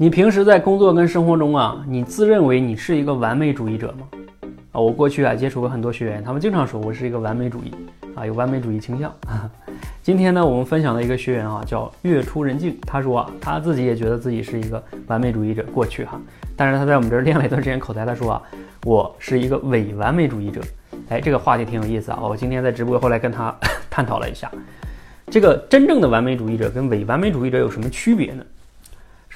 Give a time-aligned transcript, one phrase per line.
[0.00, 4.06] 你平时在工作跟生活中啊，你自认为你是一个完美主义者吗？
[4.70, 7.74] 啊，我过去啊接触过很多学员，他们经常说我是一个完美主义
[8.14, 9.12] 啊，有完美主义倾向。
[10.00, 15.64] 今天呢，我们分享的一个学员啊，叫月出人静，他说啊，他自己也觉得自己是一个完美主义者。
[15.74, 16.20] 过去哈，
[16.54, 18.42] 但是他在我们这儿练了一段时间口才，他说啊，
[18.84, 20.60] 我是一个伪完美主义者。
[21.08, 23.52] 哎，这个话题挺有意思啊，我今天在直播后来跟他
[23.90, 24.48] 探讨了一下，
[25.28, 28.44] 这个真正的完美主义者跟伪完美主义者有什么区别呢？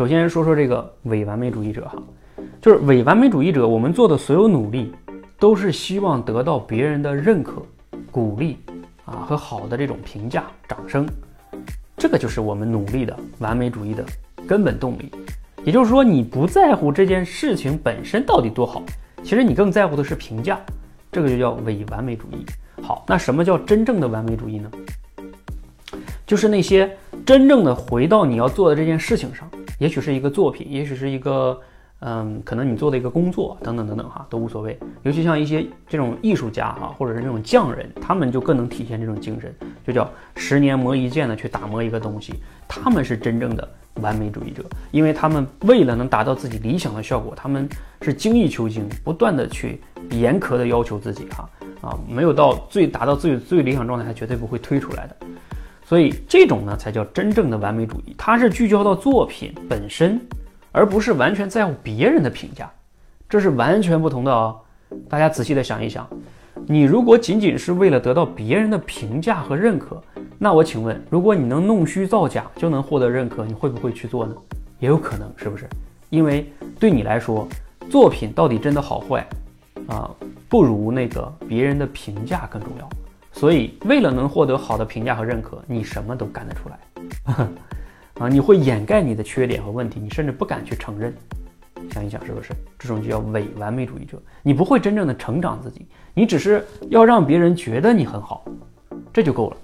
[0.00, 2.02] 首先说说这个伪完美主义者哈，
[2.58, 4.94] 就是伪完美主义者，我们做的所有努力，
[5.38, 7.62] 都是希望得到别人的认可、
[8.10, 8.56] 鼓励
[9.04, 11.06] 啊和好的这种评价、掌声，
[11.98, 14.02] 这个就是我们努力的完美主义的
[14.48, 15.12] 根本动力。
[15.66, 18.82] 也就是说，你不在乎这件事情本身到底多好，
[19.22, 20.58] 其实你更在乎的是评价，
[21.12, 22.46] 这个就叫伪完美主义。
[22.80, 24.70] 好，那什么叫真正的完美主义呢？
[26.26, 26.90] 就是那些
[27.26, 29.46] 真正的回到你要做的这件事情上。
[29.80, 31.58] 也许是一个作品，也许是一个，
[32.00, 34.78] 嗯，可能你做的一个工作，等等等等哈，都无所谓。
[35.04, 39.50] 尤其像一些这种艺术家哈，或者是这种匠人，他们就更能体现这种精神，
[39.86, 42.34] 就叫十年磨一剑的去打磨一个东西。
[42.68, 43.66] 他们是真正的
[44.02, 47.66] 完美主义者，因为他们为了能达到自己理想的效果，他们
[48.02, 51.48] 是精益求精，不断的去严苛的要求自己哈
[51.80, 55.16] 啊，没有到最达到最最理想状态，他绝对不会推出来的。
[55.90, 60.20] 所以这种呢才叫真正的完美主义，它是聚焦到作品本身，
[60.70, 62.70] 而不是完全在乎别人的评价，
[63.28, 64.56] 这是完全不同的哦。
[65.08, 66.08] 大家仔细的想一想，
[66.64, 70.00] 你如果仅仅是为了得到别人的评价和认可，
[70.38, 74.32] 那我请问，如果你能弄虚造假就能获得认可，你会不会去做呢？
[74.78, 75.68] 也有可能，是不是？
[76.08, 77.48] 因为对你来说，
[77.90, 79.26] 作品到底真的好坏
[79.88, 80.08] 啊，
[80.48, 82.88] 不如那个别人的评价更重要。
[83.40, 87.48] 所以，为了能获得好的评价和认可，你什么都干得出来，
[88.20, 91.16] 啊，你会掩盖你的缺点和问题，你甚至不敢去承认。
[91.90, 94.20] 想一想，是不是这种就叫伪完美主义者？
[94.42, 98.44] 你不会真正的成长自己，你只是要让别人觉得你很好，
[99.10, 99.56] 这就够了。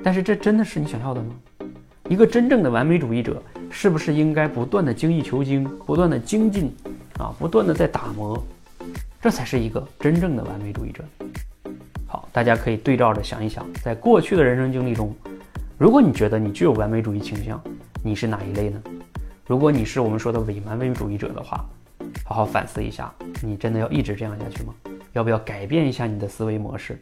[0.00, 1.34] 但是，这真的是你想要的吗？
[2.08, 6.72] 一个真正的完美主义者，是不是应该不断的精益求精，不断的精进，
[7.18, 8.40] 啊，不断的在打磨，
[9.20, 11.02] 这才是一个真正的完美主义者。
[12.34, 15.14] 大家可以对照着想一想，在过去的人生经历中，
[15.78, 17.62] 如果你觉得你具有完美主义倾向，
[18.02, 18.82] 你是哪一类呢？
[19.46, 21.64] 如果你是我们说的伪完美主义者的话，
[22.24, 24.74] 好好反思一下，你真的要一直这样下去吗？
[25.12, 27.00] 要不要改变一下你的思维模式，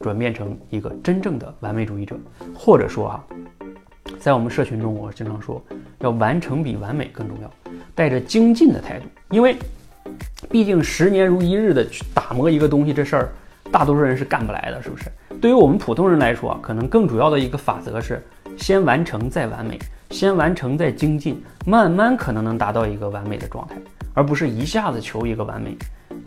[0.00, 2.14] 转变成一个真正的完美主义者？
[2.54, 3.24] 或者说啊，
[4.20, 5.64] 在我们社群中，我经常说，
[6.00, 7.50] 要完成比完美更重要，
[7.94, 9.56] 带着精进的态度，因为
[10.50, 13.32] 毕竟十年如一日的去打磨一个东西这事儿。
[13.72, 15.04] 大多数人是干不来的，是不是？
[15.40, 18.24] 对于我们普通人来说，可能更主要的一个法则是
[18.56, 19.78] 先完成再完美，
[20.10, 23.76] 先完成再精进，慢慢可能能达到一个完美的状态，
[24.14, 25.76] 而不是一下子求一个完美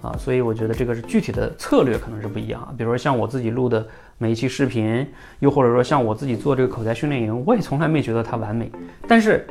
[0.01, 0.16] 啊。
[0.17, 2.73] 所以我觉得这个是具体的策略可能是不一样啊。
[2.77, 3.85] 比如说像我自己录的
[4.17, 5.07] 每一期视频，
[5.39, 8.71] 又或者说像我自己做这个口才训练营，我也从来没觉得它完美，
[9.07, 9.47] 但是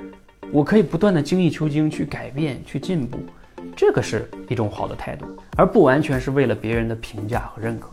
[0.53, 3.19] 我可以不断的精益求精，去改变，去进步。
[3.81, 5.25] 这个是一种好的态度，
[5.57, 7.89] 而不完全是为了别人的评价和认可。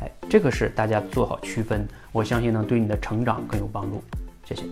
[0.00, 4.00] 哎，这个是大家做好区分，我相信呢对你的成长更有帮助。
[4.44, 4.62] 谢谢。